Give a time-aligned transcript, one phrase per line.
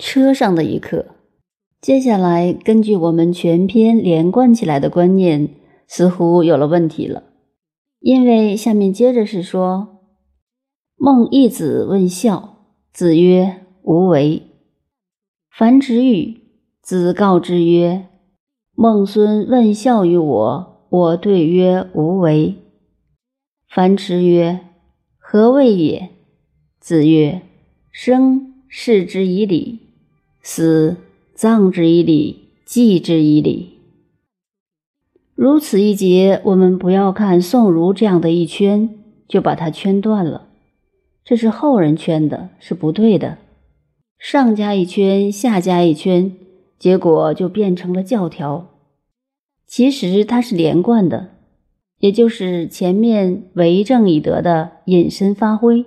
[0.00, 1.06] 车上的一刻。
[1.80, 5.50] 接下来，根据我们全篇连贯起来的观念，
[5.86, 7.22] 似乎有了问题了，
[8.00, 10.00] 因为下面接着是说：
[10.96, 12.56] 孟义子问孝，
[12.92, 14.42] 子曰：“无为。”
[15.56, 16.38] 樊迟欲，
[16.82, 18.06] 子告之曰
[18.74, 22.56] ：“孟孙问孝于我，我对曰：无为。”
[23.68, 24.60] 樊迟曰
[25.18, 26.10] ：“何谓也？”
[26.80, 27.42] 子曰
[27.92, 29.89] ：“生视之以礼，
[30.42, 30.96] 死
[31.34, 33.78] 葬之以礼，祭之以礼。”
[35.34, 38.90] 如此一节，我们不要看宋儒这样的一圈
[39.26, 40.48] 就把它圈断了，
[41.24, 43.38] 这是后人圈的，是不对的。
[44.18, 46.32] 上加一圈，下加一圈，
[46.78, 48.68] 结果就变成了教条。
[49.66, 51.30] 其实它是连贯的。
[52.00, 55.84] 也就是前面为政以德的引申发挥，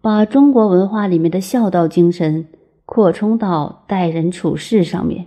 [0.00, 2.46] 把中国文化里面的孝道精神
[2.88, 5.26] 扩充到待人处事上面。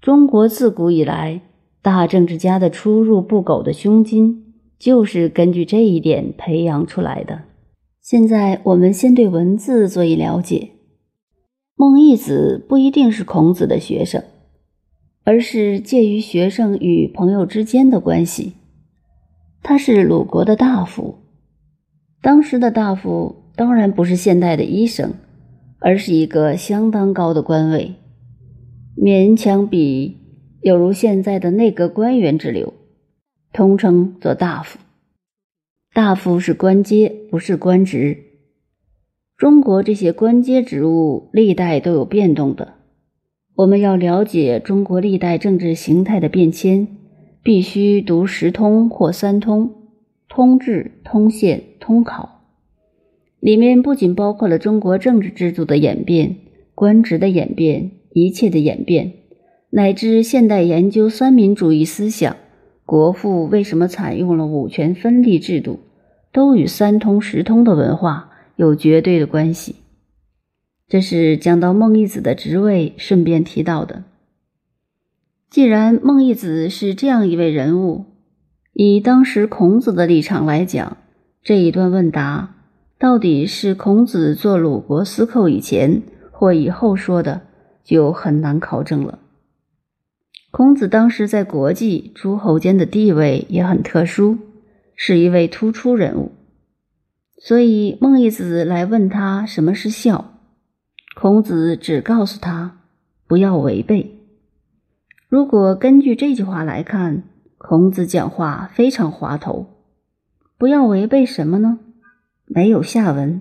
[0.00, 1.42] 中国自古以来，
[1.82, 7.42] 大政治家的出入不苟的胸襟，就是根据这一点培养出来的。
[8.00, 10.70] 现在我们先对文字做一了解。
[11.76, 14.24] 孟义子不一定是孔子的学生，
[15.24, 18.54] 而是介于学生与朋友之间的关系。
[19.62, 21.18] 他是鲁国的大夫，
[22.22, 25.12] 当时的大夫当然不是现代的医生，
[25.80, 27.94] 而是一个相当高的官位，
[28.96, 30.18] 勉强比
[30.60, 32.74] 有如现在的内阁官员之流，
[33.52, 34.78] 通称做大夫。
[35.92, 38.16] 大夫是官阶，不是官职。
[39.36, 42.74] 中国这些官阶职务历代都有变动的，
[43.56, 46.86] 我们要了解中国历代政治形态的变迁。
[47.42, 49.88] 必须读十通或三通，
[50.28, 52.39] 通志、通宪、通考，
[53.40, 56.36] 里面不仅包括了中国政治制度的演变、
[56.74, 59.12] 官职的演变、一切的演变，
[59.70, 62.36] 乃至现代研究三民主义思想、
[62.84, 65.80] 国父为什么采用了五权分立制度，
[66.32, 69.76] 都与三通十通的文化有绝对的关系。
[70.86, 74.04] 这是讲到孟义子的职位，顺便提到的。
[75.48, 78.04] 既然孟义子是这样一位人物，
[78.72, 80.98] 以当时孔子的立场来讲，
[81.42, 82.56] 这一段问答
[83.00, 87.40] 到底是孔子做鲁国司寇以前或以后说的，
[87.82, 89.20] 就很难考证了。
[90.50, 94.36] 孔子当时在国际诸侯间的地位也很特殊，
[94.94, 96.32] 是一位突出人物，
[97.38, 100.34] 所以孟义子来问他什么是孝，
[101.16, 102.80] 孔子只告诉他
[103.26, 104.14] 不要违背。
[105.26, 107.22] 如果根据这句话来看，
[107.56, 109.68] 孔子讲话非常滑头。
[110.58, 111.78] 不要违背什么呢？
[112.52, 113.40] 没有下文。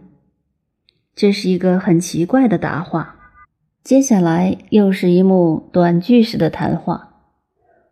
[1.15, 3.15] 这是一个很奇怪的答话。
[3.83, 7.23] 接下来又是一幕短句式的谈话。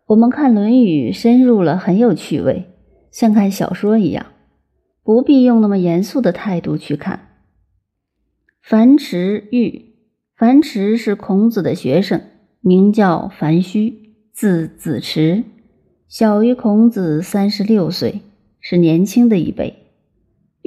[0.06, 2.68] 我们看《论语》深入了，很有趣味，
[3.10, 4.26] 像看小说一样，
[5.02, 7.28] 不必用那么严肃的态度去看。
[8.62, 9.96] 樊迟欲，
[10.36, 12.22] 樊迟是孔子的学生。
[12.60, 15.42] 名叫樊须，字子迟，
[16.06, 18.20] 小于孔子三十六岁，
[18.60, 19.87] 是年轻的一辈。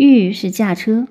[0.04, 1.08] 玉是驾车。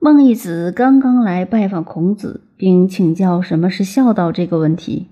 [0.00, 5.06] 孟义子刚刚来拜访孔子，并请教什么是孝道这个问题。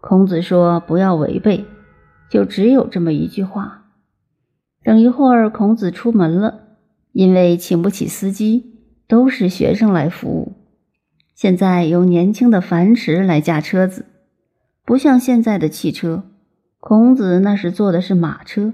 [0.00, 1.64] 孔子说：“不要违背。”
[2.30, 3.86] 就只有这么一句话。
[4.84, 6.60] 等一会儿，孔子出门了，
[7.10, 8.72] 因为请不起司机，
[9.08, 10.52] 都是学生来服务。
[11.34, 14.06] 现在由年轻的樊迟来驾车子，
[14.84, 16.22] 不像现在的汽车。
[16.78, 18.72] 孔子那时坐的是马车，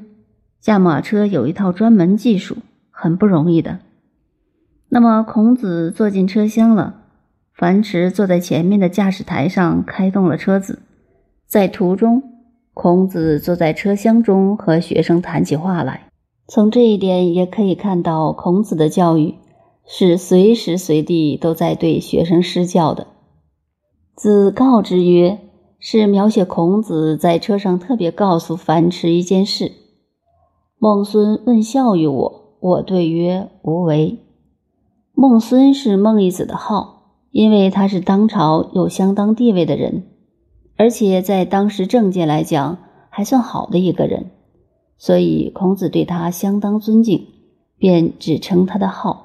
[0.60, 2.58] 驾马车有一套专门技术，
[3.00, 3.78] 很不容易的。
[4.88, 7.02] 那么孔子坐进车厢了，
[7.54, 10.82] 樊迟坐在前面的驾驶台上开动了车子。
[11.46, 12.22] 在途中，
[12.74, 16.08] 孔子坐在车厢中和学生谈起话来。
[16.48, 19.36] 从这一点也可以看到孔子的教育。
[19.90, 23.06] 是随时随地都在对学生施教的。
[24.14, 25.38] 子告之曰，
[25.78, 29.72] 是描写孔子在车上特别告诉樊迟一件事：
[30.78, 34.18] 孟孙问孝于我，我对曰无为。
[35.14, 40.04] 孟孙是孟义子的号，因为他是当朝有相当地位的人，
[40.76, 42.78] 而且在当时政界来讲
[43.10, 44.30] 还算好的一个人，
[44.96, 47.26] 所以孔子对他相当尊敬，
[47.78, 49.24] 便只称他的号。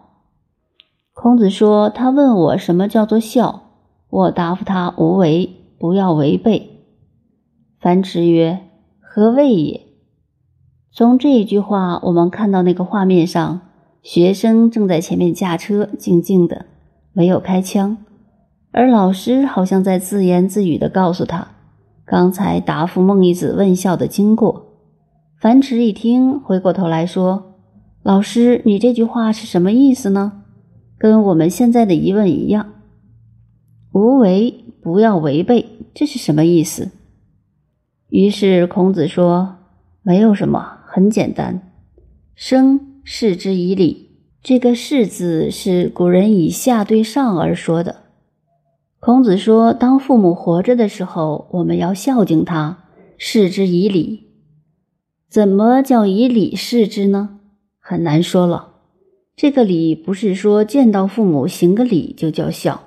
[1.13, 3.61] 孔子说：“他问我什么叫做孝，
[4.09, 6.85] 我答复他：无为，不要违背。”
[7.79, 8.61] 樊迟曰
[8.99, 9.81] ：“何谓也？”
[10.95, 13.61] 从这一句话，我们看到那个画面上，
[14.03, 16.67] 学生正在前面驾车，静静的，
[17.13, 17.97] 没有开枪，
[18.71, 21.47] 而老师好像在自言自语的告诉他，
[22.05, 24.67] 刚才答复孟义子问孝的经过。
[25.41, 27.55] 樊迟一听，回过头来说
[28.03, 30.43] ：“老师，你这句话是什么意思呢？
[30.99, 32.71] 跟我们现在的疑问一样。
[33.93, 36.91] 无为，不要违背，这是什么意思？”
[38.09, 39.55] 于是孔子说
[40.03, 41.73] ：“没有什么，很简单。
[42.35, 44.11] 生，视之以礼。
[44.43, 48.03] 这个‘视’字是古人以下对上而说的。”
[49.01, 52.83] 孔子说：“当父母活着的时候，我们要孝敬他，
[53.17, 54.27] 视之以礼。
[55.27, 57.39] 怎么叫以礼视之呢？
[57.79, 58.73] 很难说了。
[59.35, 62.83] 这个礼不是说见到父母行个礼就叫孝，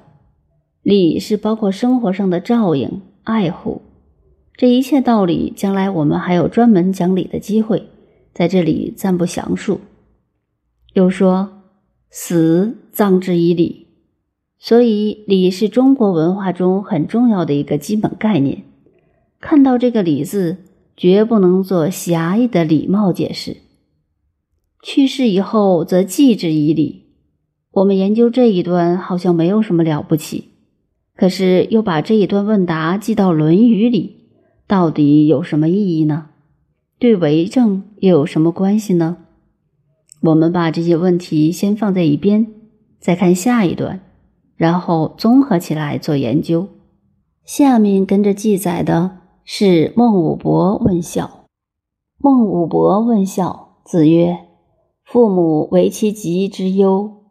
[0.80, 3.82] 礼是包括生活上的照应、爱护。
[4.56, 7.88] 这一切道理，将来我们还有专门讲理的机会，
[8.36, 9.80] 在这里暂不详述。
[10.92, 11.62] 又说：
[12.10, 13.86] 死，葬之以礼。”
[14.60, 18.64] 所以，礼是中国文化中很重要的一个基本概念。
[19.40, 20.58] 看到这个“礼”字，
[20.98, 23.56] 绝不能做狭义的礼貌解释。
[24.82, 27.04] 去世以后，则祭之以礼。
[27.72, 30.50] 我们研究这一段，好像没有什么了不起。
[31.14, 34.28] 可是，又把这一段问答记到《论语》里，
[34.66, 36.28] 到底有什么意义呢？
[36.98, 39.18] 对为政又有什么关系呢？
[40.22, 42.46] 我们把这些问题先放在一边，
[42.98, 44.00] 再看下一段。
[44.56, 46.68] 然后综合起来做研究。
[47.44, 51.44] 下面跟着记载的是孟武伯问孝。
[52.16, 54.38] 孟武伯问孝，子曰
[55.04, 57.24] ：“父母为其疾之忧。”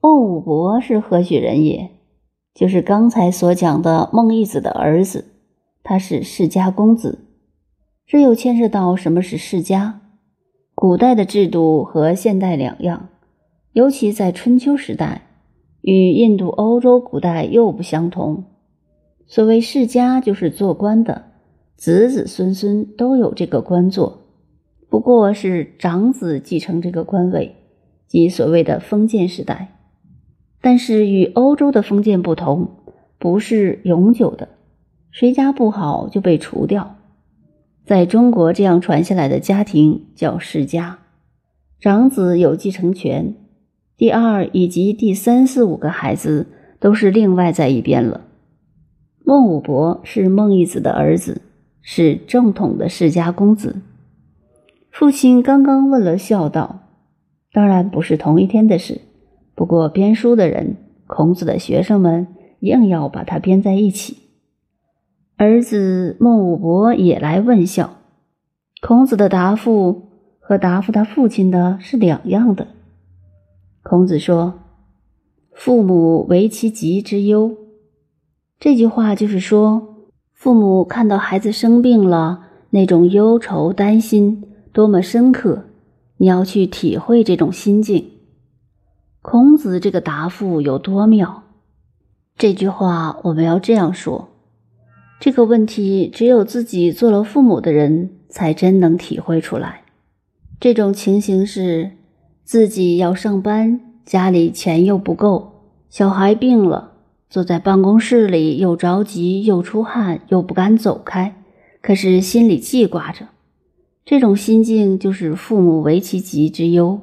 [0.00, 1.90] 孟武伯是何许人也？
[2.54, 5.32] 就是刚才所讲的孟义子的儿子，
[5.82, 7.23] 他是世家公子。
[8.06, 10.02] 这又牵涉到什么是世家？
[10.74, 13.08] 古代的制度和现代两样，
[13.72, 15.22] 尤其在春秋时代。
[15.80, 18.44] 与印度、欧洲古代又不相同。
[19.26, 21.24] 所谓世家，就是做官的，
[21.76, 24.22] 子子孙孙都有这个官做，
[24.88, 27.56] 不过是长子继承这个官位，
[28.06, 29.76] 即所谓的封建时代。
[30.62, 32.70] 但是与欧洲的封建不同，
[33.18, 34.48] 不是永久的，
[35.10, 36.96] 谁家不好就被除掉。
[37.84, 41.00] 在中国这样传下来的家庭叫世家，
[41.78, 43.34] 长子有继承权。
[43.98, 46.46] 第二以及第三、四、五个孩子
[46.80, 48.22] 都是另外在一边了。
[49.22, 51.42] 孟武伯是孟义子的儿子，
[51.82, 53.82] 是正统的世家公子。
[54.90, 56.88] 父亲刚刚问了孝道，
[57.52, 59.02] 当然不是同一天的事。
[59.54, 60.76] 不过编书的人，
[61.06, 62.26] 孔子的学生们
[62.60, 64.23] 硬要把它编在一起。
[65.44, 67.98] 儿子孟武伯也来问孝，
[68.80, 70.08] 孔子的答复
[70.40, 72.66] 和答复他父亲的是两样的。
[73.82, 74.54] 孔子说
[75.52, 77.54] ：“父母为其疾之忧。”
[78.58, 85.64] 这句话就是说，父母看到孩子生病了，那种忧愁、担心多么深刻，
[86.16, 88.12] 你要去体会这种心境。
[89.20, 91.42] 孔子这个答复有多妙？
[92.38, 94.30] 这句话我们要这样说：
[95.20, 99.82] 这个问题只有自己做了父母的人才真能体会出来。
[100.60, 101.92] 这种情形是。
[102.46, 106.92] 自己要上班，家里钱又不够，小孩病了，
[107.30, 111.36] 坐在办公室里又着急又出汗又不敢走开，
[111.80, 113.28] 可是心里记挂着。
[114.04, 117.00] 这种心境就是父母为其疾之忧。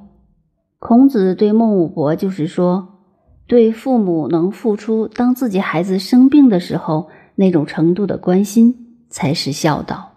[0.77, 2.89] 孔子对孟武伯就是说，
[3.47, 7.09] 对父母能付出当自己孩子生病的时候
[7.41, 10.10] 那种程度的关心，才是孝道。